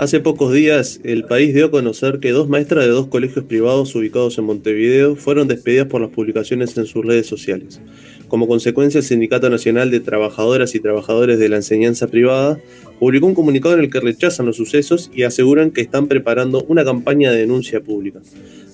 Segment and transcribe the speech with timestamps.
[0.00, 3.94] Hace pocos días el país dio a conocer que dos maestras de dos colegios privados
[3.94, 7.82] ubicados en Montevideo fueron despedidas por las publicaciones en sus redes sociales.
[8.26, 12.58] Como consecuencia, el Sindicato Nacional de Trabajadoras y Trabajadores de la Enseñanza Privada
[12.98, 16.82] publicó un comunicado en el que rechazan los sucesos y aseguran que están preparando una
[16.82, 18.22] campaña de denuncia pública.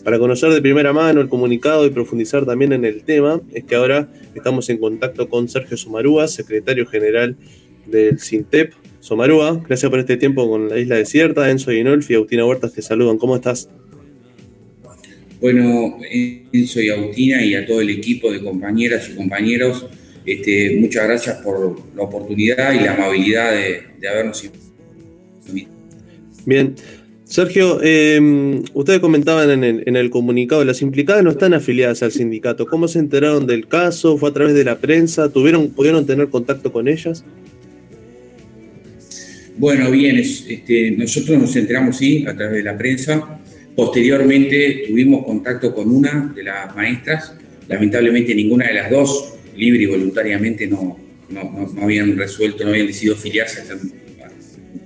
[0.05, 3.75] Para conocer de primera mano el comunicado y profundizar también en el tema, es que
[3.75, 7.37] ahora estamos en contacto con Sergio Sumarúa, secretario general
[7.85, 8.86] del SINTEP.
[9.07, 11.49] Somarúa, gracias por este tiempo con la isla desierta.
[11.49, 13.19] Enzo Guinolfi y Agustina Huertas te saludan.
[13.19, 13.69] ¿Cómo estás?
[15.41, 15.97] Bueno,
[16.53, 19.87] Enzo y Agustina y a todo el equipo de compañeras y compañeros,
[20.25, 24.73] este, muchas gracias por la oportunidad y la amabilidad de, habernos invitado.
[26.45, 26.75] Bien.
[27.23, 32.11] Sergio, em, ustedes comentaban en el, en el, comunicado, las implicadas no están afiliadas al
[32.11, 32.67] sindicato.
[32.67, 34.19] ¿Cómo se enteraron del caso?
[34.19, 35.29] ¿Fue a través de la prensa?
[35.29, 37.25] ¿Tuvieron, ¿Pudieron tener contacto con ellas?
[39.59, 43.41] Bueno, bien, este, nosotros nos enteramos, sí, a través de la prensa.
[43.75, 47.33] Posteriormente tuvimos contacto con una de las maestras.
[47.67, 50.99] Lamentablemente ninguna de las dos, libre y voluntariamente, no,
[51.31, 53.63] no, habían resuelto, no habían decidido afiliarse,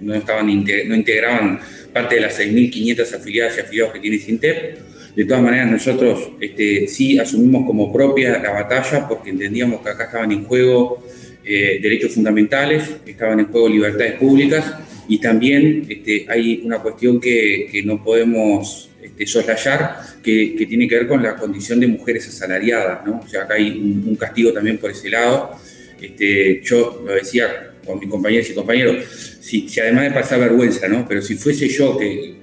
[0.00, 1.58] no, estaban, no integraban
[1.92, 4.78] parte de las 6.500 afiliadas y afiliados que tiene Sintep.
[5.16, 10.04] De todas maneras, nosotros este, sí asumimos como propia la batalla porque entendíamos que acá
[10.04, 11.04] estaban en juego
[11.44, 14.74] eh, derechos fundamentales, estaban en juego libertades públicas
[15.08, 21.08] y también este, hay una cuestión que, no podemos este, soslayar que, tiene que ver
[21.08, 23.20] con la condición de mujeres asalariadas, ¿no?
[23.24, 25.56] O sea, acá hay un, castigo también por ese lado.
[26.00, 31.06] Este, yo lo decía con mis compañeros y compañeros, si, además de pasar vergüenza, ¿no?
[31.08, 32.34] Pero si fuese yo que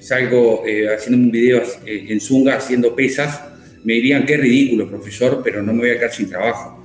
[0.00, 3.42] salgo eh, haciendo un video eh, en Zunga haciendo pesas,
[3.84, 6.75] me dirían qué ridículo, profesor, pero no me voy a quedar sin trabajo.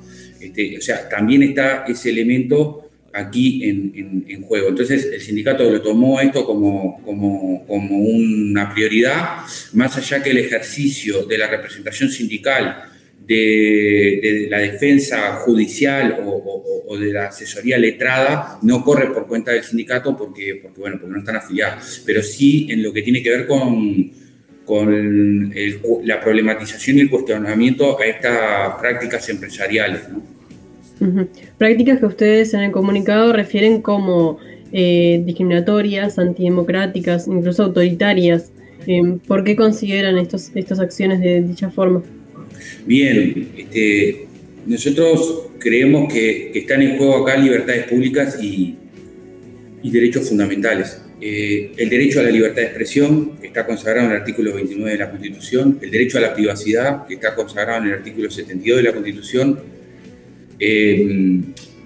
[0.41, 4.69] Este, o sea, también está ese elemento aquí en, juego.
[4.69, 9.39] Entonces, el sindicato lo tomó esto como, como, una prioridad,
[9.73, 12.83] más allá que el ejercicio de la representación sindical,
[13.25, 20.17] de, la defensa judicial o, de la asesoría letrada, no corre por cuenta del sindicato
[20.17, 23.47] porque, porque, bueno, porque no están afiliados, pero sí en lo que tiene que ver
[23.47, 24.11] con,
[24.65, 25.53] con
[26.03, 30.01] la problematización y el cuestionamiento a estas prácticas empresariales.
[31.57, 34.39] Prácticas que ustedes en el comunicado refieren como
[34.71, 38.51] eh, discriminatorias, antidemocráticas, incluso autoritarias.
[38.87, 42.03] Em, ¿Por qué consideran estos, estas acciones de dicha forma?
[42.85, 44.27] Bien, este,
[44.65, 48.77] nosotros creemos que, están en juego acá libertades públicas y,
[49.83, 51.01] derechos fundamentales.
[51.19, 54.91] Eh, el derecho a la libertad de expresión, que está consagrado en el artículo 29
[54.91, 58.77] de la Constitución, el derecho a la privacidad, que está consagrado en el artículo 72
[58.77, 59.59] de la Constitución,
[60.61, 61.41] eh,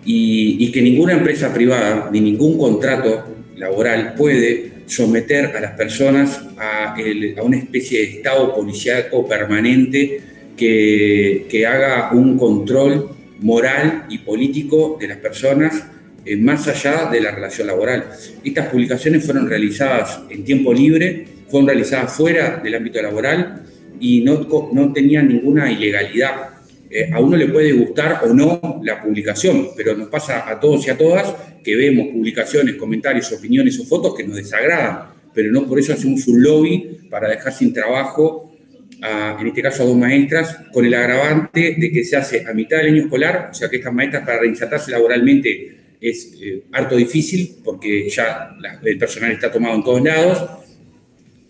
[0.06, 3.24] y, que ninguna empresa privada ni ningún contrato
[3.56, 6.96] laboral puede someter a las personas a,
[7.42, 10.20] una especie de estado policíaco permanente
[10.58, 13.10] que, que, haga un control
[13.40, 15.86] moral y político de las personas
[16.26, 18.06] eh, más allá de la relación laboral.
[18.44, 23.64] Estas publicaciones fueron realizadas en tiempo libre, fueron realizadas fuera del ámbito laboral
[24.00, 26.55] y no, no tenían ninguna ilegalidad.
[26.98, 30.88] Eh, a uno le puede gustar o no la publicación, pero nos pasa a todos
[30.88, 35.68] y a todas que vemos publicaciones, comentarios, opiniones o fotos que nos desagradan, pero no
[35.68, 38.56] por eso hacemos un lobby para dejar sin trabajo,
[39.02, 42.78] en este caso a dos maestras, con el agravante de que se hace a mitad
[42.78, 47.58] del año escolar, o sea que estas maestras para reinsertarse laboralmente es eh, harto difícil
[47.62, 50.46] porque ya el personal está tomado en todos lados,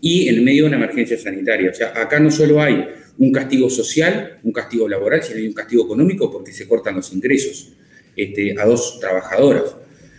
[0.02, 1.72] y en medio de una emergencia sanitaria.
[1.72, 2.86] O sea, acá no solo hay
[3.18, 7.14] un castigo social, un castigo laboral, sino hay un castigo económico porque se cortan los
[7.14, 7.72] ingresos
[8.16, 9.76] este, a dos trabajadoras.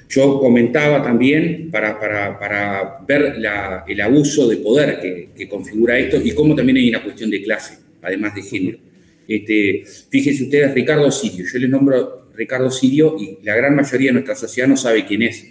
[0.09, 3.37] Yo comentaba también para, para, ver
[3.89, 5.01] el abuso de poder
[5.37, 8.79] que, configura esto y cómo también hay una cuestión de clase, además de género.
[9.27, 14.15] Este, fíjense ustedes, Ricardo Sirio, yo le nombro Ricardo Sirio y la gran mayoría de
[14.15, 15.45] nuestra sociedad no sabe quién es.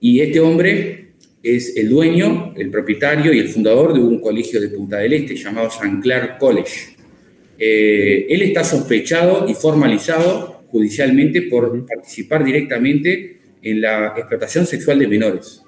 [0.00, 1.07] Y este hombre
[1.42, 5.36] es el dueño, el propietario y el fundador de un colegio de Punta del Este
[5.36, 6.96] llamado San Clair College.
[7.58, 15.08] Eh, él está sospechado y formalizado judicialmente por participar directamente en la explotación sexual de
[15.08, 15.62] menores.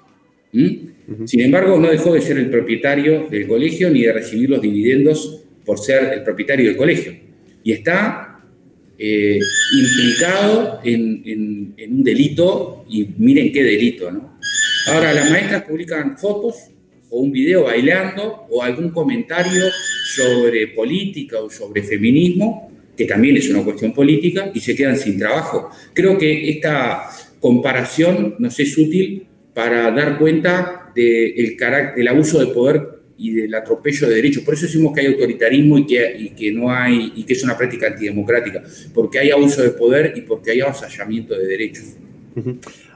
[0.53, 1.25] ¿Mm?
[1.25, 5.43] Sin embargo, no dejó de ser el propietario del colegio ni de recibir los dividendos
[5.65, 7.13] por ser el propietario del colegio.
[7.63, 8.39] Y está
[8.97, 9.39] eh,
[9.77, 14.30] implicado en, en, un delito, y miren qué delito, ¿no?
[14.87, 16.55] Ahora, las maestras publican fotos
[17.09, 19.65] o un video bailando o algún comentario
[20.15, 25.19] sobre política o sobre feminismo, que también es una cuestión política, y se quedan sin
[25.19, 25.69] trabajo.
[25.93, 31.57] Creo que esta comparación nos es útil para dar cuenta del
[31.95, 34.43] del abuso de poder y del atropello de derechos.
[34.43, 37.57] Por eso decimos que hay autoritarismo y que, que, no hay, y que es una
[37.57, 38.63] práctica antidemocrática,
[38.93, 41.83] porque hay abuso de poder y porque hay avasallamiento de derechos.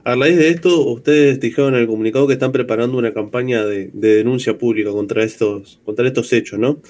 [0.03, 3.89] A raíz de esto, ustedes dijeron en el comunicado que están preparando una campaña de,
[3.93, 6.81] denuncia pública contra estos, contra estos hechos, ¿no?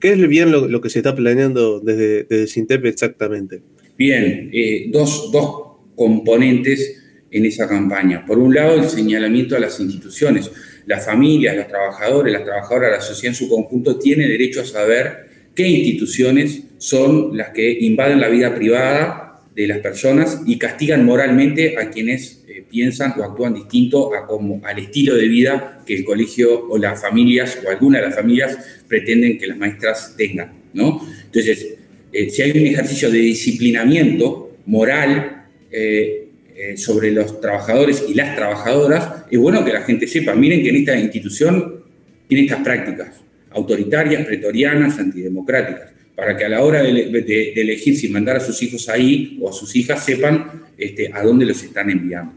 [0.00, 3.60] ¿Qué es bien lo, que se está planeando desde, desde Sintep exactamente?
[3.98, 7.00] Bien, eh, dos, dos componentes
[7.30, 8.24] en esa campaña.
[8.26, 10.50] Por un lado, el señalamiento a las instituciones.
[10.86, 15.28] Las familias, los trabajadores, las trabajadoras, la sociedad en su conjunto tiene derecho a saber
[15.54, 19.19] qué instituciones son las que invaden la vida privada
[19.54, 24.60] de las personas y castigan moralmente a quienes eh, piensan o actúan distinto a como,
[24.64, 28.58] al estilo de vida que el colegio o las familias o alguna de las familias
[28.86, 30.52] pretenden que las maestras tengan.
[30.72, 31.00] ¿no?
[31.24, 31.74] Entonces,
[32.12, 39.24] eh, si hay un ejercicio de disciplinamiento moral, eh, sobre los trabajadores y las trabajadoras,
[39.30, 41.84] es bueno que la gente sepa, miren que en esta institución
[42.28, 48.36] tiene estas prácticas autoritarias, pretorianas, antidemocráticas, para que a la hora de, elegir si mandar
[48.36, 52.34] a sus hijos ahí o a sus hijas sepan este, a dónde los están enviando.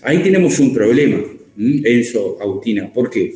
[0.00, 1.22] Ahí tenemos un problema,
[1.58, 3.34] Enzo, Agustina, ¿por qué?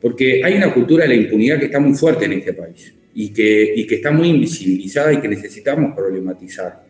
[0.00, 3.34] Porque hay una cultura de la impunidad que está muy fuerte en este país y
[3.34, 6.82] que, y que está muy invisibilizada y que necesitamos problematizar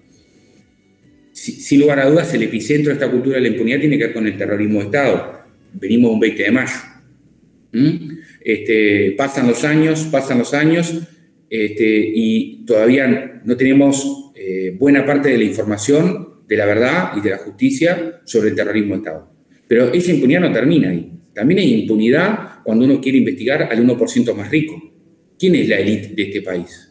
[1.33, 4.15] sin lugar a dudas, el epicentro de esta cultura de la impunidad tiene que ver
[4.15, 5.41] con el terrorismo de Estado.
[5.73, 6.73] Venimos un 20 de mayo.
[8.45, 11.03] Este, pasan los años, pasan los años,
[11.63, 17.21] este, y todavía no tenemos eh, buena parte de la información, de la verdad y
[17.21, 19.31] de la justicia sobre el terrorismo de Estado.
[19.69, 21.13] Pero esa impunidad no termina ahí.
[21.33, 24.75] También hay impunidad cuando uno quiere investigar al 1% más rico.
[25.39, 26.91] ¿Quién es la élite de este país?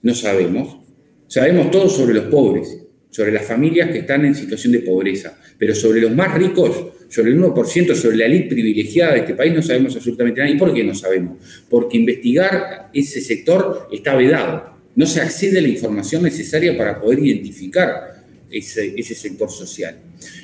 [0.00, 0.78] No sabemos.
[1.26, 5.74] Sabemos todo sobre los pobres sobre las familias que están en situación de pobreza, pero
[5.74, 9.62] sobre los más ricos, sobre el 1%, sobre la elite privilegiada de este país, no
[9.62, 10.52] sabemos absolutamente nada.
[10.52, 11.38] ¿Y por qué no sabemos?
[11.70, 14.76] Porque investigar ese sector está vedado.
[14.94, 19.96] No se accede a la información necesaria para poder identificar ese, ese sector social.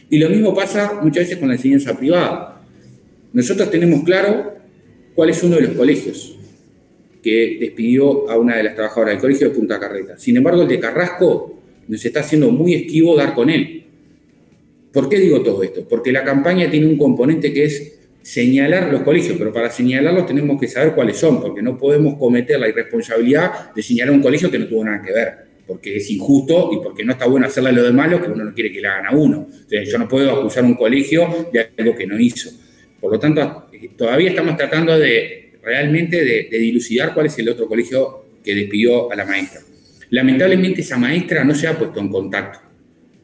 [0.09, 2.63] Y lo mismo pasa muchas veces con la enseñanza privada.
[3.33, 4.55] Nosotros tenemos claro
[5.15, 6.37] cuál es uno de los colegios
[7.23, 10.19] que despidió a una de las trabajadoras del colegio de Punta Carreta.
[10.19, 13.85] Sin embargo, el de Carrasco nos está haciendo muy esquivo dar con él.
[14.93, 15.87] ¿Por qué digo todo esto?
[15.89, 20.59] Porque la campaña tiene un componente que es señalar los colegios, pero para señalarlos tenemos
[20.59, 24.59] que saber cuáles son, porque no podemos cometer la irresponsabilidad de señalar un colegio que
[24.59, 25.35] no tuvo nada que ver,
[25.67, 28.55] porque es injusto y porque no está bueno hacerle lo de malo que uno no
[28.55, 29.47] quiere que le hagan a uno.
[29.69, 32.51] yo no puedo acusar a un colegio de algo que no hizo.
[33.01, 33.67] Por lo tanto,
[33.97, 39.17] todavía estamos tratando de realmente de dilucidar cuál es el otro colegio que despidió a
[39.17, 39.61] la maestra.
[40.15, 42.61] Lamentablemente esa maestra no se ha puesto en contacto,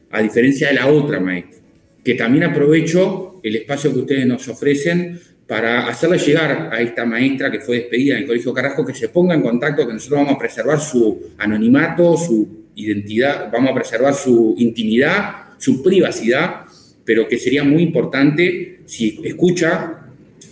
[0.09, 1.61] a diferencia de la otra maestra,
[2.03, 5.17] que también aprovecho el espacio que ustedes nos ofrecen
[5.47, 9.07] para hacerle llegar a esta maestra que fue despedida en el Colegio Carrasco que se
[9.07, 14.13] ponga en contacto, que nosotros vamos a preservar su anonimato, su identidad, vamos a preservar
[14.13, 16.65] su intimidad, su privacidad,
[17.05, 20.07] pero que sería muy importante, si escucha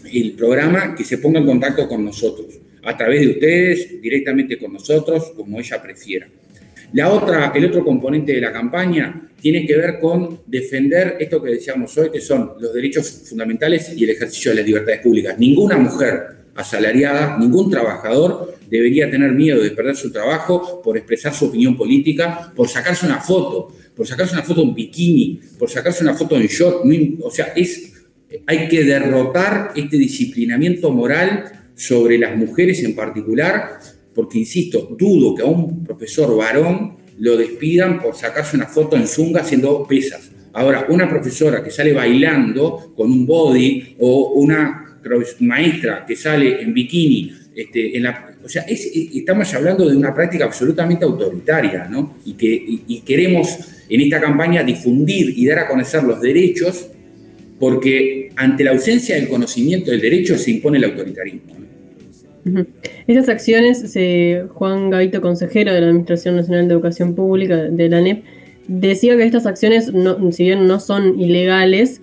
[0.10, 4.74] el programa, que se ponga en contacto con nosotros a través de ustedes, directamente con
[4.74, 6.28] nosotros, como ella prefiera.
[6.94, 11.52] La otra, el otro componente de la campaña tiene que ver con defender esto que
[11.52, 15.38] decíamos hoy, que son los derechos fundamentales y el ejercicio de las libertades públicas.
[15.38, 21.46] Ninguna mujer asalariada, ningún trabajador debería tener miedo de perder su trabajo por expresar su
[21.46, 26.16] opinión política, por sacarse una foto, por sacarse una foto en bikini, por sacarse una
[26.16, 26.84] foto en short.
[27.22, 27.94] O sea, es,
[28.48, 33.80] hay que derrotar este disciplinamiento moral sobre las mujeres en particular,
[34.14, 39.08] porque, insisto, dudo que a un profesor varón lo despidan por sacarse una foto en
[39.08, 40.30] zunga haciendo pesas.
[40.52, 45.00] Ahora, una profesora que sale bailando con un body o una
[45.40, 47.94] maestra que sale en bikini, este,
[48.44, 52.18] o sea, estamos hablando de una práctica absolutamente autoritaria, ¿no?
[52.26, 53.58] Y que y queremos
[53.88, 56.90] en esta campaña difundir y dar a conocer los derechos,
[57.60, 61.60] porque ante la ausencia del conocimiento del derecho se impone el autoritarismo.
[63.08, 63.84] Estas acciones,
[64.54, 68.24] Juan Gavito, consejero de la Administración Nacional de Educación Pública de la ANEP,
[68.68, 69.92] decía que estas acciones,
[70.32, 72.02] si bien no son ilegales,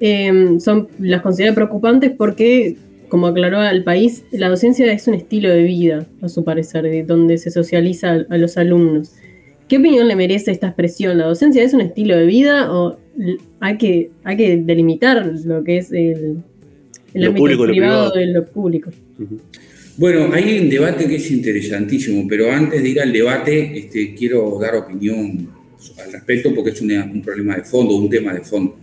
[0.00, 2.76] em, son, las considera preocupantes porque,
[3.08, 7.02] como aclaró al país, la docencia es un estilo de vida, a su parecer, de
[7.02, 9.12] donde se socializa a, los alumnos.
[9.68, 11.18] ¿Qué opinión le merece esta expresión?
[11.18, 12.96] ¿La docencia es un estilo de vida o
[13.60, 16.42] hay que, hay que delimitar lo que es el,
[17.14, 18.90] ámbito privado, de lo público?
[19.96, 24.58] Bueno, hay un debate que es interesantísimo, pero antes de ir al debate, este, quiero
[24.60, 25.48] dar opinión
[26.04, 28.76] al respecto porque es un problema de fondo, un tema de fondo.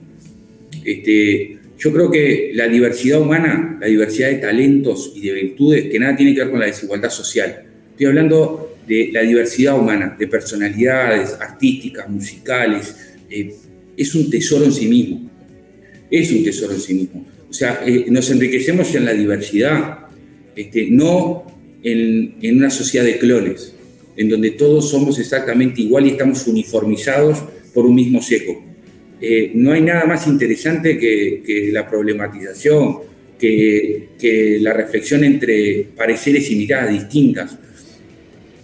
[0.84, 6.00] Este, yo creo que la diversidad humana, la diversidad de talentos y de virtudes, que
[6.00, 7.64] nada tiene que ver con la desigualdad social.
[7.92, 13.56] Estoy hablando de la diversidad humana, de personalidades artísticas, musicales, eh,
[13.98, 15.30] es un tesoro en sí mismo.
[16.10, 17.26] Es un tesoro en sí mismo.
[17.50, 20.00] O sea, eh, nos enriquecemos en la diversidad,
[20.56, 21.46] este, no
[21.84, 23.74] en, en una sociedad de clones,
[24.18, 28.66] en donde todos somos exactamente igual y estamos uniformizados por un mismo seco.
[29.22, 33.00] Eh, no hay nada más interesante que, la problematización,
[33.40, 37.58] que, la reflexión entre pareceres y miradas distintas.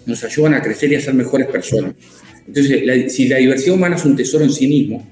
[0.05, 1.95] Nos ayudan a crecer y a ser mejores personas.
[2.47, 5.07] Entonces, si la diversidad humana es un tesoro en sí mismo,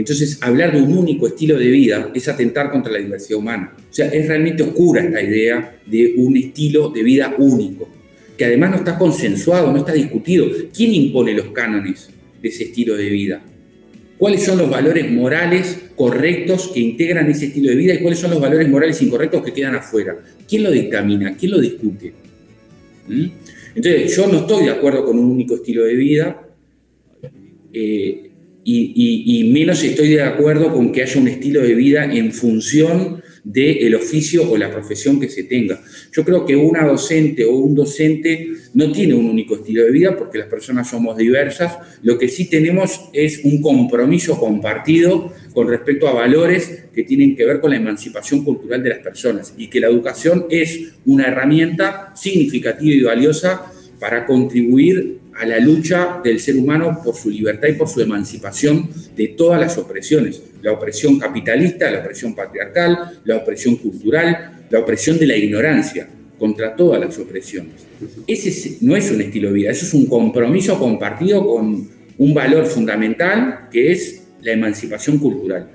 [0.00, 3.74] entonces hablar de un único estilo de vida es atentar contra la diversidad humana.
[3.78, 7.88] O sea, es realmente oscura esta idea de un estilo de vida único,
[8.36, 10.46] que además no está consensuado, no está discutido.
[10.74, 13.42] ¿Quién impone los cánones de ese estilo de vida?
[14.18, 18.32] cuáles son los valores morales correctos que integran ese estilo de vida y cuáles son
[18.32, 20.18] los valores morales incorrectos que quedan afuera.
[20.46, 21.36] ¿Quién lo dictamina?
[21.36, 22.12] ¿Quién lo discute?
[23.06, 23.26] ¿Mm?
[23.76, 26.48] Entonces, yo no estoy de acuerdo con un único estilo de vida
[27.72, 28.27] eh,
[28.70, 33.94] y, menos estoy de acuerdo con que haya un estilo de vida en función del
[33.94, 35.80] oficio o la profesión que se tenga.
[36.12, 40.16] Yo creo que una docente o un docente no tiene un único estilo de vida
[40.18, 41.78] porque las personas somos diversas.
[42.02, 47.46] Lo que sí tenemos es un compromiso compartido con respecto a valores que tienen que
[47.46, 52.12] ver con la emancipación cultural de las personas y que la educación es una herramienta
[52.14, 57.74] significativa y valiosa para contribuir a la lucha del ser humano por su libertad y
[57.74, 60.42] por su emancipación de todas las opresiones.
[60.62, 66.74] La opresión capitalista, la opresión patriarcal, la opresión cultural, la opresión de la ignorancia, contra
[66.76, 67.86] todas las opresiones.
[68.26, 72.66] Ese no es un estilo de vida, eso es un compromiso compartido con un valor
[72.66, 75.68] fundamental que es la emancipación cultural.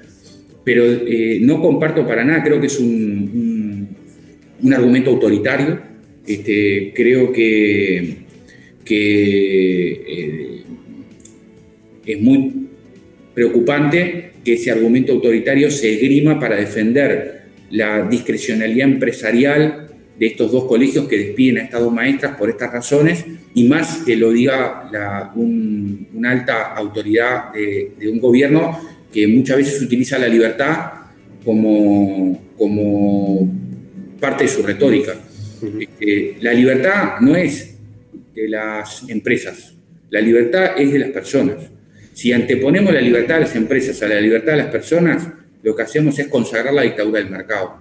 [0.64, 3.90] Pero eh, no comparto para nada, creo que es un,
[4.62, 5.82] un, argumento autoritario.
[6.26, 8.23] Este, creo que
[8.86, 10.64] que eh,
[12.06, 12.68] es muy
[13.34, 20.66] preocupante que ese argumento autoritario se esgrima para defender la discrecionalidad empresarial de estos dos
[20.66, 23.26] colegios que despiden a estas dos maestras por estas razones
[23.56, 24.90] y más que lo diga
[25.36, 28.80] una alta autoridad de, un gobierno
[29.12, 30.92] que muchas veces utiliza la libertad
[31.44, 33.52] como, como
[34.20, 35.16] parte de su retórica.
[35.80, 37.73] Este, la libertad no es
[38.34, 39.74] de las empresas.
[40.10, 41.70] La libertad es de las personas.
[42.14, 45.28] Si anteponemos la libertad de las empresas a la libertad de las personas,
[45.64, 47.78] lo que hacemos es consagrar la dictadura del mercado.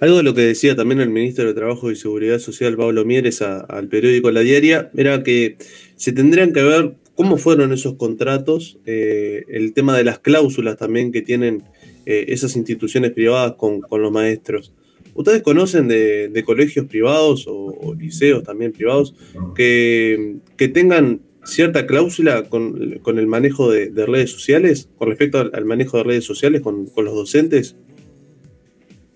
[0.00, 3.40] Algo de lo que decía también el ministro de Trabajo y Seguridad Social, Pablo Mieres,
[3.42, 5.56] al periódico La Diaria, era que
[5.96, 11.12] se tendrían que ver cómo fueron esos contratos, eh, el tema de las cláusulas también
[11.12, 11.64] que tienen
[12.06, 14.72] eh, esas instituciones privadas con, con los maestros.
[15.14, 19.14] ¿Ustedes conocen de, colegios privados o, liceos también privados
[19.54, 20.38] que,
[20.72, 26.24] tengan cierta cláusula con, el manejo de, redes sociales, con respecto al, manejo de redes
[26.24, 27.76] sociales con, los docentes?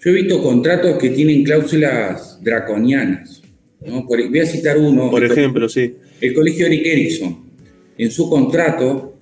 [0.01, 3.43] Yo he visto contratos que tienen cláusulas draconianas.
[3.81, 5.11] voy a citar uno.
[5.11, 5.95] Por ejemplo, sí.
[6.21, 7.45] El colegio Eric Erickson,
[7.97, 9.14] en su contrato,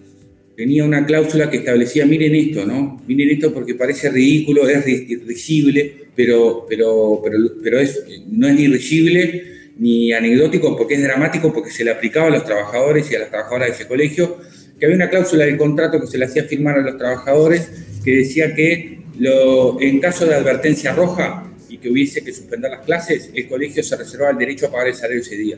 [0.57, 3.03] tenía una cláusula que establecía, miren esto, ¿no?
[3.07, 8.69] Miren esto porque parece ridículo, es risible, pero, pero, pero, pero es, no es ni
[8.69, 9.45] risible
[9.79, 13.31] ni anecdótico porque es dramático, porque se le aplicaba a los trabajadores y a las
[13.31, 14.39] trabajadoras de ese colegio,
[14.79, 17.71] que había una cláusula del contrato que se le hacía firmar a los trabajadores
[18.05, 22.83] que decía que lo, en caso de advertencia roja y que hubiese que suspender las
[22.83, 25.57] clases, el colegio se reservaba el derecho a pagar el salario ese día.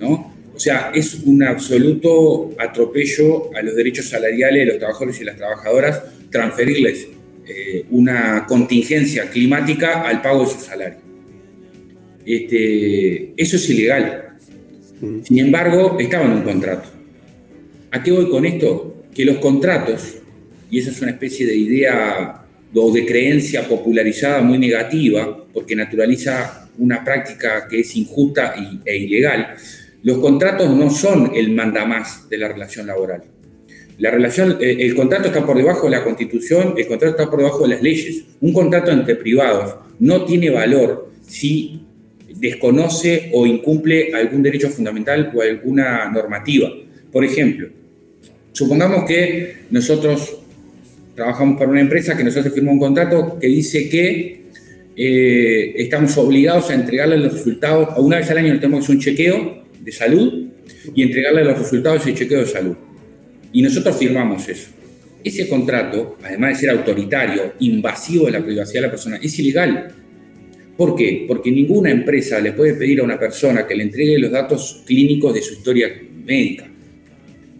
[0.00, 0.33] ¿no?
[0.54, 5.36] O sea, es un absoluto atropello a los derechos salariales de los trabajadores y las
[5.36, 7.08] trabajadoras transferirles
[7.46, 10.98] eh, una contingencia climática al pago de su salario.
[12.24, 14.20] Este, eso es ilegal.
[15.24, 16.88] Sin embargo, estaba en un contrato.
[17.90, 19.04] ¿A qué voy con esto?
[19.14, 20.16] Que los contratos,
[20.70, 22.44] y esa es una especie de idea
[22.74, 29.54] o de creencia popularizada muy negativa, porque naturaliza una práctica que es injusta e ilegal,
[30.04, 33.24] los contratos no son el mandamás de la relación laboral.
[33.96, 37.38] La relación, eh, el contrato está por debajo de la constitución, el contrato está por
[37.38, 38.24] debajo de las leyes.
[38.42, 41.80] Un contrato entre privados no tiene valor si
[42.36, 46.70] desconoce o incumple algún derecho fundamental o alguna normativa.
[47.10, 47.68] Por ejemplo,
[48.52, 50.36] supongamos que nosotros
[51.14, 54.44] trabajamos para una empresa que nosotros firmó un contrato que dice que
[54.96, 59.92] eh, estamos obligados a entregarle los resultados, una vez al año tenemos un chequeo de
[59.92, 60.46] salud
[60.94, 62.76] y entregarle los resultados del chequeo de salud.
[63.52, 64.70] Y nosotros firmamos eso.
[65.22, 69.94] ese contrato, además de ser autoritario, invasivo de la privacidad de la persona, es ilegal.
[70.76, 71.24] ¿Por qué?
[71.26, 75.32] Porque ninguna empresa le puede pedir a una persona que le entregue los datos clínicos
[75.32, 75.88] de su historia
[76.26, 76.68] médica.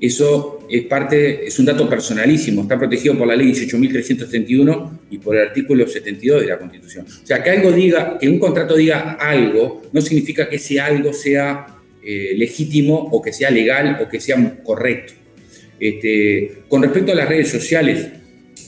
[0.00, 5.36] Eso es parte, es un dato personalísimo, está protegido por la ley 18.331 y por
[5.36, 7.06] el artículo 72 de la Constitución.
[7.06, 11.12] O sea, que algo diga, que un contrato diga algo, no significa que ese algo
[11.12, 11.66] sea
[12.04, 15.14] eh, legítimo o que sea legal o que sea correcto.
[15.80, 18.08] Este, con respecto a las redes sociales,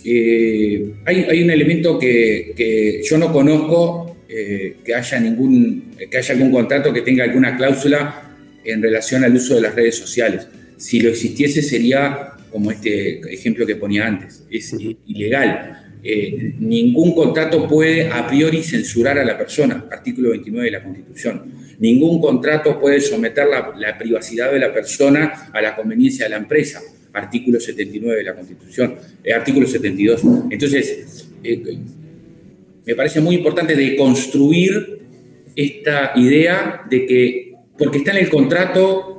[0.05, 6.51] eh, hay, un elemento que, yo no conozco, eh, que, haya ningún, que haya algún
[6.51, 10.49] contrato que tenga alguna cláusula en relación al uso de las redes sociales.
[10.77, 14.75] Si lo existiese sería como este ejemplo que ponía antes, es
[15.07, 15.86] ilegal.
[16.09, 21.43] Eh, ningún contrato puede a priori censurar a la persona, artículo 29 de la Constitución.
[21.81, 26.81] Ningún contrato puede someter la, privacidad de la persona a la conveniencia de la empresa,
[27.13, 28.95] artículo 79 de la Constitución,
[29.25, 30.23] eh, artículo 72.
[30.49, 31.77] Entonces, eh,
[32.87, 35.01] me parece muy importante de construir
[35.57, 39.13] esta idea de que porque está en el contrato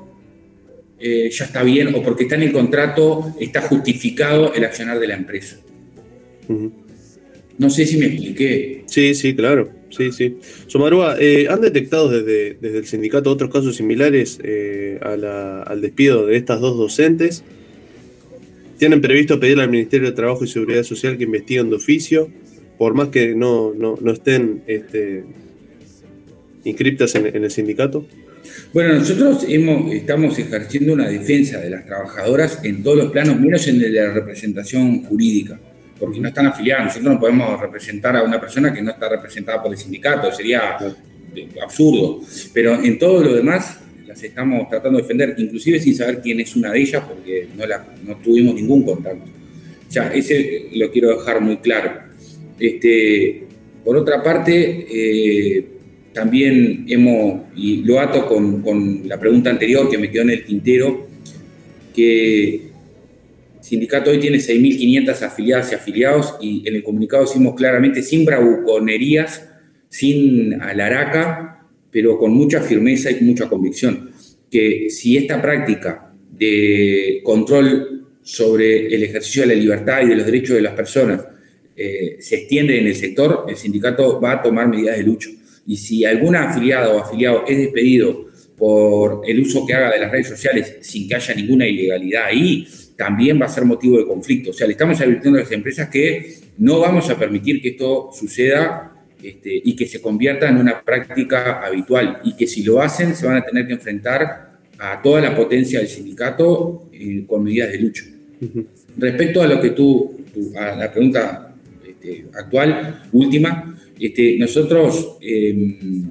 [1.00, 5.16] ya está bien o porque está en el contrato está justificado el accionar de la
[5.16, 5.58] empresa.
[7.58, 8.84] No sé si me expliqué.
[8.86, 9.72] Sí, sí, claro.
[9.90, 10.38] Sí, sí.
[10.68, 16.60] Somarúa, eh, ¿han detectado desde, el sindicato otros casos similares eh, al despido de estas
[16.60, 17.44] dos docentes?
[18.78, 22.30] ¿Tienen previsto pedirle al Ministerio de Trabajo y Seguridad Social que investiguen de oficio,
[22.78, 23.74] por más que no,
[24.14, 25.24] estén este,
[26.64, 28.06] inscriptas en, el sindicato?
[28.74, 33.68] Bueno, nosotros hemos, estamos ejerciendo una defensa de las trabajadoras en todos los planos, menos
[33.68, 35.60] en la representación jurídica
[36.00, 36.86] porque no están afiliados.
[36.86, 40.78] Nosotros no podemos representar a una persona que no está representada por el sindicato, sería
[41.62, 42.22] absurdo.
[42.54, 46.56] Pero en todo lo demás las estamos tratando de defender, inclusive sin saber quién es
[46.56, 49.30] una de ellas, porque no, la, no tuvimos ningún contacto.
[49.90, 51.92] Ya, ese lo quiero dejar muy claro.
[52.60, 53.44] Este,
[53.84, 55.66] por otra parte, eh,
[56.14, 60.46] también hemos, y lo ato con, con la pregunta anterior que me quedó en el
[60.46, 61.08] tintero,
[61.94, 62.67] que
[63.68, 69.48] sindicato hoy tiene 6.500 afiliadas y afiliados y en el comunicado decimos claramente sin bravuconerías,
[69.90, 74.12] sin alaraca, pero con mucha firmeza y mucha convicción,
[74.50, 80.26] que si esta práctica de control sobre el ejercicio de la libertad y de los
[80.26, 81.26] derechos de las personas
[81.76, 85.30] eh, se extiende en el sector, el sindicato va a tomar medidas de lucha.
[85.66, 88.28] Y si alguna afiliada o afiliado es despedido
[88.58, 92.68] por el uso que haga de las redes sociales sin que haya ninguna ilegalidad ahí,
[92.98, 94.50] también va a ser motivo de conflicto.
[94.50, 98.10] O sea, le estamos advirtiendo a las empresas que no vamos a permitir que esto
[98.12, 103.16] suceda este, y que se convierta en una práctica habitual y que si lo hacen
[103.16, 107.72] se van a tener que enfrentar a toda la potencia del sindicato eh, con medidas
[107.72, 108.04] de lucha.
[108.98, 110.18] Respecto a lo que tú,
[110.56, 111.56] a la pregunta
[111.88, 116.10] este, actual, última, este, nosotros em,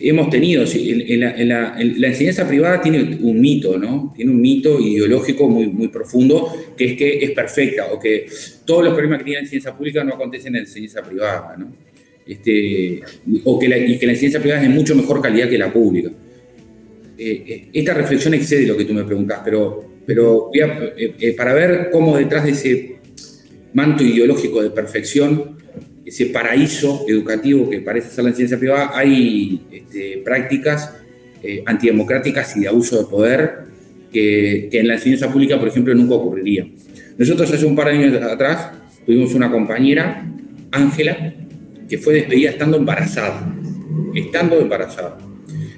[0.00, 4.12] hemos tenido, en, la, enseñanza privada tiene un mito, ¿no?
[4.16, 8.26] Tiene un mito ideológico muy, profundo, que es que es perfecta, o que
[8.64, 11.72] todos los problemas que tiene la enseñanza pública no acontecen en la enseñanza privada, ¿no?
[12.26, 13.00] Este,
[13.44, 15.72] o que la, y que la enseñanza privada es de mucho mejor calidad que la
[15.72, 16.10] pública.
[17.16, 21.88] Eh, eh, esta reflexión excede lo que tú me preguntas, pero, pero eh, para ver
[21.90, 22.96] cómo detrás de ese
[23.72, 25.58] manto ideológico de perfección
[26.08, 30.94] ese paraíso educativo que parece ser la ciencia privada, hay este, prácticas
[31.42, 33.58] eh, antidemocráticas y de abuso de poder
[34.10, 36.66] que, en la enseñanza pública, por ejemplo, nunca ocurriría.
[37.18, 38.70] Nosotros hace un par de años atrás
[39.04, 40.24] tuvimos una compañera,
[40.72, 41.34] Ángela,
[41.86, 43.54] que fue despedida estando embarazada,
[44.14, 45.18] estando embarazada.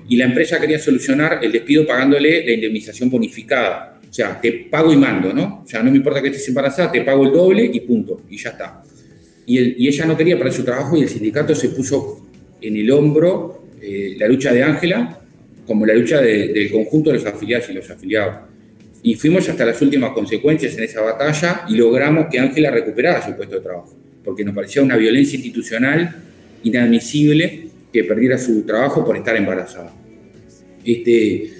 [0.08, 3.98] Y la empresa quería solucionar el despido pagándole la indemnización bonificada.
[4.08, 5.62] O sea, te pago y mando, ¿no?
[5.64, 8.36] O sea, no me importa que estés embarazada, te pago el doble y punto, y
[8.36, 8.82] ya está
[9.58, 12.24] y, ella no quería para su trabajo y el sindicato se puso
[12.60, 15.18] en el hombro eh, la lucha de Ángela
[15.66, 18.36] como la lucha del conjunto de los afiliados y los afiliados.
[19.02, 23.36] Y fuimos hasta las últimas consecuencias en esa batalla y logramos que Ángela recuperara su
[23.36, 26.16] puesto de trabajo, porque nos parecía una violencia institucional
[26.64, 29.92] inadmisible que perdiera su trabajo por estar embarazada.
[30.84, 31.52] Este,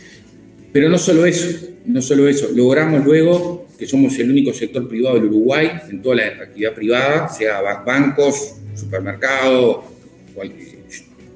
[0.73, 5.17] pero no solo eso, no solo eso, logramos luego que somos el único sector privado
[5.17, 9.79] del Uruguay en toda la actividad privada, sea bancos, supermercados,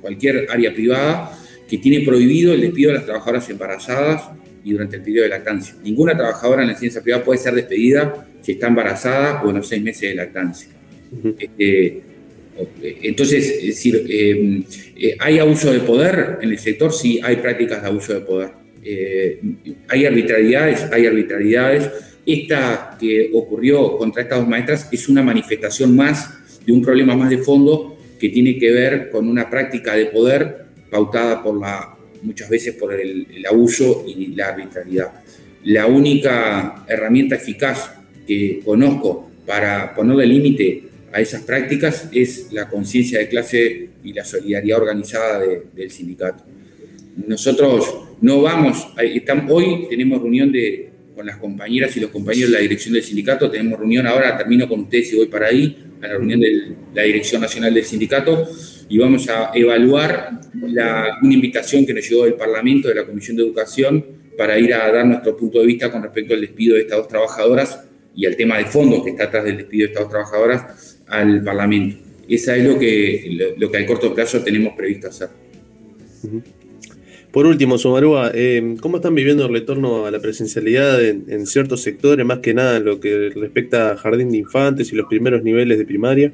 [0.02, 4.24] cualquier, área privada, que tiene prohibido el despido de las trabajadoras embarazadas
[4.62, 5.74] y durante el periodo de lactancia.
[5.82, 9.66] Ninguna trabajadora en la ciencia privada puede ser despedida si está embarazada o en los
[9.66, 10.68] seis meses de lactancia.
[11.38, 12.02] Este,
[13.02, 14.62] entonces, es decir, eh,
[14.96, 16.92] eh, ¿hay abuso de poder en el sector?
[16.92, 18.50] Sí, hay prácticas de abuso de poder.
[18.84, 19.40] Eh,
[19.88, 21.90] hay arbitrariedades, hay arbitrariedades
[22.26, 26.30] esta que ocurrió contra estas dos maestras es una manifestación más
[26.64, 30.64] de un problema más de fondo que tiene que ver con una práctica de poder
[30.90, 35.12] pautada por la, muchas veces por el, abuso y la arbitrariedad.
[35.64, 37.90] La única herramienta eficaz
[38.26, 44.24] que conozco para ponerle límite a esas prácticas es la conciencia de clase y la
[44.24, 45.42] solidaridad organizada
[45.74, 46.42] del sindicato.
[47.26, 52.56] Nosotros no vamos, estamos, hoy tenemos reunión de, con las compañeras y los compañeros de
[52.56, 56.08] la dirección del sindicato, tenemos reunión ahora, termino con ustedes y voy para ahí, a
[56.08, 58.46] la reunión de la Dirección Nacional del Sindicato,
[58.88, 60.30] y vamos a evaluar
[60.66, 64.04] la, una invitación que nos llegó del Parlamento, de la Comisión de Educación,
[64.36, 67.08] para ir a dar nuestro punto de vista con respecto al despido de estas dos
[67.08, 67.80] trabajadoras
[68.16, 71.42] y al tema de fondo que está atrás del despido de estas dos trabajadoras al
[71.42, 71.96] Parlamento.
[72.28, 75.28] Esa es lo que, lo, que a corto plazo tenemos previsto hacer.
[77.34, 82.24] Por último, Somarúa, eh, ¿cómo están viviendo el retorno a la presencialidad en, ciertos sectores,
[82.24, 85.76] más que nada en lo que respecta a jardín de infantes y los primeros niveles
[85.78, 86.32] de primaria?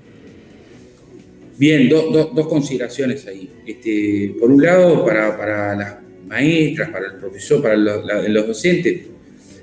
[1.57, 3.49] Bien, dos consideraciones ahí.
[3.67, 5.95] Este, por un lado, para, para, las
[6.29, 9.01] maestras, para el profesor, para los, docentes,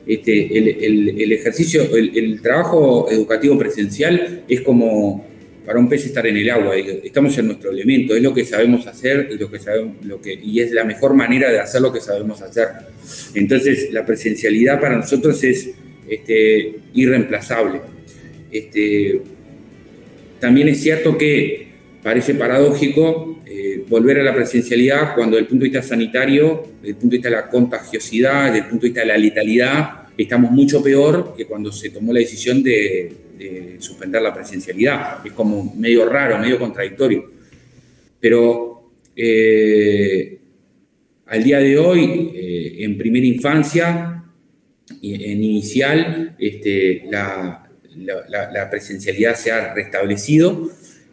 [0.08, 5.27] este, el, el, ejercicio, el, trabajo educativo presencial es como
[5.68, 8.88] para un pez estar en el agua, estamos en nuestro elemento, es lo que sabemos
[8.88, 11.92] hacer y, lo que sabemos, lo que, y es la mejor manera de hacer lo
[11.92, 12.70] que sabemos hacer.
[13.36, 15.72] Entonces, la presencialidad para nosotros es
[16.08, 17.82] este, irreemplazable.
[18.50, 19.20] Este,
[20.40, 21.68] también es cierto que
[22.02, 26.92] parece paradójico eh, volver a la presencialidad cuando desde el punto de vista sanitario, desde
[26.92, 29.90] el punto de vista de la contagiosidad, desde el punto de vista de la letalidad,
[30.18, 35.26] estamos mucho peor que cuando se tomó la decisión de de suspender la presencialidad.
[35.26, 37.32] Es como medio raro, medio contradictorio.
[38.20, 40.38] Pero eh,
[41.28, 44.24] al día de hoy, eh, en primera infancia,
[45.02, 47.64] en inicial, este, la,
[48.70, 50.70] presencialidad se ha restablecido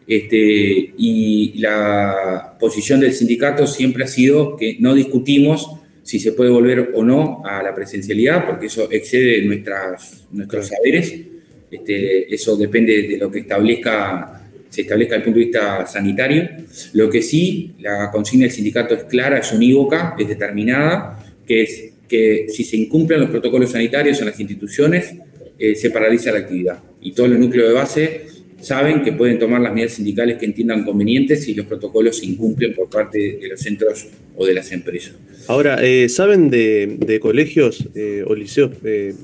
[0.06, 5.70] este, y la posición del sindicato siempre ha sido que no discutimos
[6.02, 11.34] si se puede volver o no a la presencialidad, porque eso excede nuestras, nuestros saberes
[11.74, 16.48] este, eso depende de lo que establezca, se establezca desde el punto de vista sanitario.
[16.92, 21.90] Lo que sí, la consigna del sindicato es clara, es unívoca, es determinada, que es
[22.08, 25.14] que si se incumplen los protocolos sanitarios en las instituciones,
[25.58, 26.78] eh, se paraliza la actividad.
[27.00, 28.20] Y todos los núcleos de base
[28.60, 32.74] saben que pueden tomar las medidas sindicales que entiendan convenientes si los protocolos se incumplen
[32.74, 34.06] por parte de los centros
[34.37, 35.14] o de las empresas.
[35.48, 38.70] Ahora, eh, ¿saben de, colegios eh, o liceos,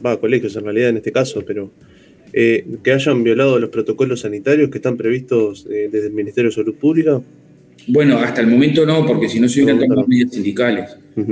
[0.04, 1.70] va, colegios en realidad en este caso, pero
[2.33, 6.55] eh, que hayan violado los protocolos sanitarios que están previstos eh, desde el Ministerio de
[6.55, 7.21] Salud Pública?
[7.88, 10.90] Bueno, hasta el momento no, porque si no se hubieran tomado medidas sindicales,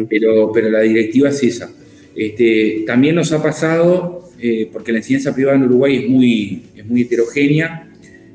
[0.08, 1.70] pero, pero la directiva es esa.
[2.16, 6.84] Este, también nos ha pasado, eh, porque la enseñanza privada en Uruguay es muy, es
[6.86, 7.88] muy heterogénea,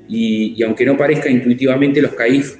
[0.07, 2.57] y, aunque no parezca intuitivamente, los CAIF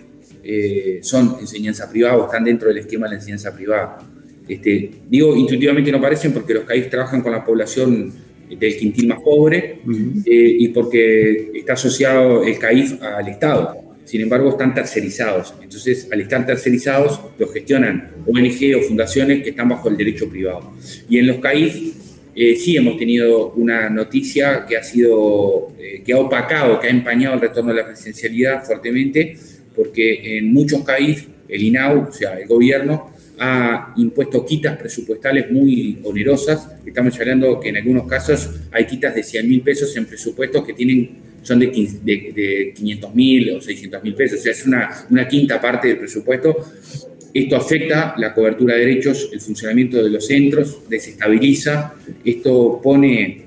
[1.01, 3.99] son enseñanza privada o están dentro del esquema de la enseñanza privada.
[4.47, 8.11] Este, digo, intuitivamente no parecen porque los CAIF trabajan con la población
[8.59, 9.77] del quintil más pobre
[10.25, 13.77] eh, y porque está asociado el CAIF al Estado.
[14.05, 15.53] Sin embargo, están tercerizados.
[15.61, 20.73] Entonces, al estar tercerizados, los gestionan ONG o fundaciones que están bajo el derecho privado.
[21.09, 21.75] Y en los CAIF
[22.35, 26.89] eh, sí hemos tenido una noticia que ha sido, eh, que ha opacado, que ha
[26.89, 29.37] empañado el retorno de la presencialidad fuertemente,
[29.75, 33.12] porque en muchos CAIF, el INAU, o sea, el gobierno,
[33.43, 36.69] ha impuesto quitas presupuestales muy onerosas.
[36.85, 40.73] Estamos hablando que en algunos casos hay quitas de 100 mil pesos en presupuestos que
[40.73, 45.27] tienen son de, de, 500 mil o 600 mil pesos, o sea, es una, una
[45.27, 46.55] quinta parte del presupuesto.
[47.33, 53.41] Esto afecta la cobertura de derechos, el funcionamiento de los centros, desestabiliza, esto pone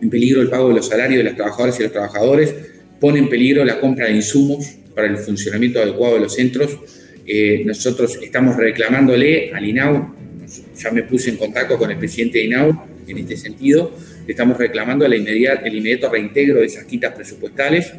[0.00, 2.54] en peligro el pago de los salarios de las trabajadoras y los trabajadores,
[2.98, 6.78] pone en peligro la compra de insumos para el funcionamiento adecuado de los centros,
[7.26, 10.14] eh, nosotros estamos reclamándole al INAU,
[10.76, 15.04] ya me puse en contacto con el presidente de INAU en este sentido, estamos reclamando
[15.06, 17.92] el inmediato reintegro de esas quitas presupuestales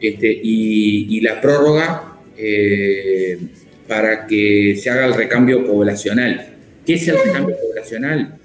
[0.00, 3.38] este, y, la prórroga eh,
[3.86, 6.54] para que se haga el recambio poblacional.
[6.84, 8.38] ¿Qué es el recambio poblacional?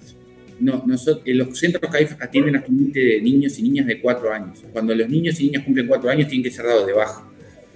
[0.60, 4.64] Los centros CAIF atienden actualmente niños y niñas de 4 años.
[4.72, 7.28] Cuando los niños y niñas cumplen 4 años tienen que ser dados de baja.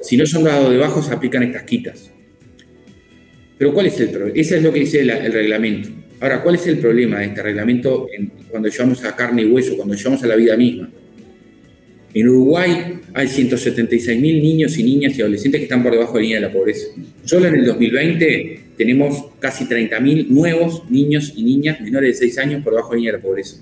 [0.01, 2.11] Si no son dados de baja, se aplican estas quitas.
[3.61, 4.31] Pero ¿cuál es el problema?
[4.33, 5.89] Ese es lo que dice el reglamento.
[6.19, 8.07] Ahora, ¿cuál es el problema de este reglamento
[8.49, 10.89] cuando llevamos a carne y hueso, cuando llevamos a la vida misma?
[12.11, 16.23] En Uruguay hay 176.000 niños y niñas y adolescentes que están por debajo de la
[16.23, 16.87] línea de la pobreza.
[17.23, 22.63] Solo en el 2020 tenemos casi 30.000 nuevos niños y niñas menores de 6 años
[22.63, 23.57] por debajo de la línea de la pobreza.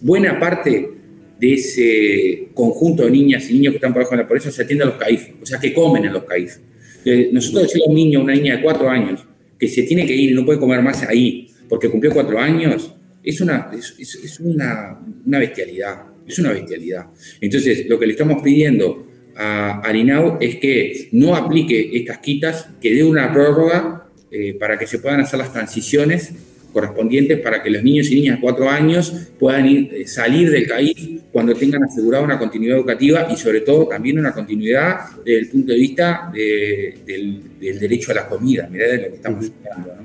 [0.00, 0.90] Buena parte
[1.38, 4.62] de ese conjunto de niñas y niños que están por debajo de la pobreza se
[4.62, 6.56] atiende a los CAIF, o sea, que comen en los CAIF.
[7.04, 9.24] Eh, nosotros decimos a un niño, una niña de cuatro años,
[9.58, 13.40] que se tiene que ir no puede comer más ahí porque cumplió cuatro años, es
[13.40, 15.00] una, es, una,
[15.38, 17.06] bestialidad, es una bestialidad.
[17.40, 22.94] Entonces, lo que le estamos pidiendo a Arinau es que no aplique estas quitas, que
[22.94, 26.34] dé una prórroga eh, para que se puedan hacer las transiciones
[26.74, 31.22] correspondientes para que los niños y niñas de cuatro años puedan eh, salir del CAIF
[31.32, 35.72] cuando tengan asegurada una continuidad educativa y sobre todo también una continuidad desde el punto
[35.72, 40.04] de vista del, derecho a la comida, mirá de lo que estamos hablando.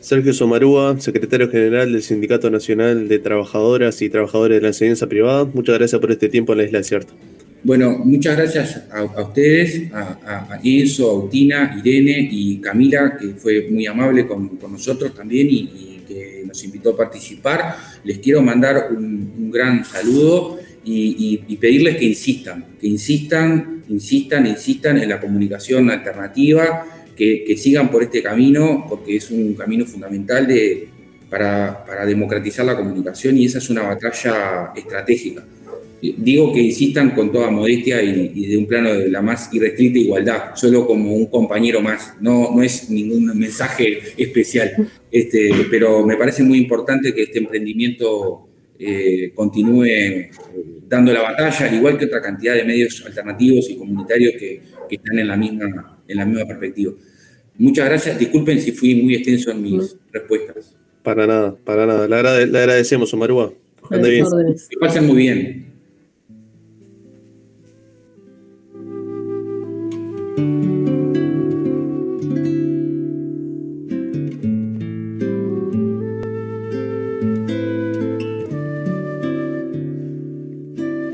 [0.00, 5.44] Sergio Somarúa, secretario general del Sindicato Nacional de Trabajadoras y Trabajadores de la Enseñanza Privada,
[5.44, 7.12] muchas gracias por este tiempo en la Isla Desierta.
[7.66, 13.66] Bueno, muchas gracias a, ustedes, a, a, Enzo, a Utina, Irene y Camila, que fue
[13.68, 17.74] muy amable con, nosotros también y, que nos invitó a participar.
[18.04, 25.08] Les quiero mandar un, gran saludo y, pedirles que insistan, que insistan, insistan, insistan en
[25.08, 30.86] la comunicación alternativa, que, sigan por este camino, porque es un camino fundamental de,
[31.28, 35.42] para, para democratizar la comunicación y esa es una batalla estratégica
[36.16, 40.54] Digo que insistan con toda modestia y, de un plano de la más irrestricta igualdad,
[40.54, 46.42] solo como un compañero más, no, no es ningún mensaje especial, este, pero me parece
[46.42, 48.46] muy importante que este emprendimiento
[48.78, 50.30] eh, continúe eh,
[50.88, 54.96] dando la batalla, al igual que otra cantidad de medios alternativos y comunitarios que, que
[54.96, 56.92] están en la, misma, en la misma perspectiva.
[57.58, 60.76] Muchas gracias, disculpen si fui muy extenso en mis respuestas.
[61.02, 62.08] Para nada, para nada.
[62.08, 63.52] Le, agradecemos, Omarúa.
[63.88, 65.65] Que pasen muy bien.
[70.36, 70.95] Thank you.